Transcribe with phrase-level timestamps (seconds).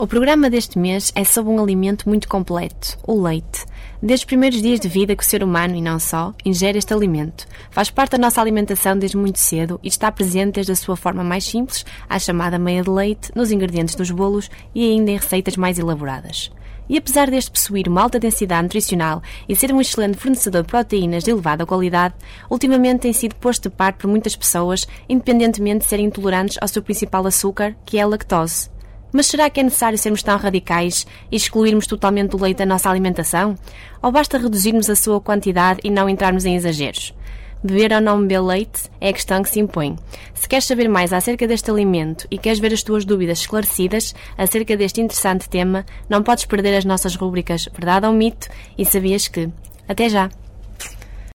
[0.00, 3.66] O programa deste mês é sobre um alimento muito completo, o leite.
[4.02, 6.94] Desde os primeiros dias de vida que o ser humano, e não só, ingere este
[6.94, 7.46] alimento.
[7.70, 11.22] Faz parte da nossa alimentação desde muito cedo e está presente desde a sua forma
[11.22, 15.54] mais simples, à chamada meia de leite, nos ingredientes dos bolos e ainda em receitas
[15.58, 16.50] mais elaboradas.
[16.88, 21.24] E apesar deste possuir uma alta densidade nutricional e ser um excelente fornecedor de proteínas
[21.24, 22.14] de elevada qualidade,
[22.48, 26.82] ultimamente tem sido posto de parte por muitas pessoas, independentemente de serem intolerantes ao seu
[26.82, 28.70] principal açúcar, que é a lactose.
[29.12, 32.88] Mas será que é necessário sermos tão radicais e excluirmos totalmente o leite da nossa
[32.88, 33.56] alimentação?
[34.02, 37.14] Ou basta reduzirmos a sua quantidade e não entrarmos em exageros?
[37.62, 39.96] Beber ou não beber leite é a questão que se impõe.
[40.32, 44.76] Se queres saber mais acerca deste alimento e queres ver as tuas dúvidas esclarecidas acerca
[44.76, 49.50] deste interessante tema, não podes perder as nossas rubricas Verdade ou Mito e Sabias que.
[49.86, 50.30] Até já!